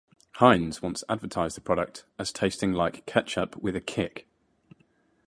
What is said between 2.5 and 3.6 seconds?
"like ketchup